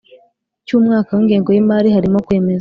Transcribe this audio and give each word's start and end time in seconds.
cy 0.65 0.71
umwaka 0.77 1.09
w 1.15 1.19
ingengo 1.23 1.49
y 1.51 1.59
imari 1.63 1.89
harimo 1.95 2.17
kwemeza 2.25 2.49